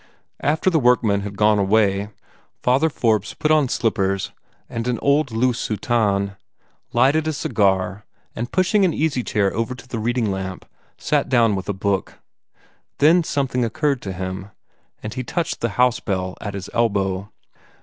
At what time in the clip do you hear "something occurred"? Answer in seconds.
13.23-14.01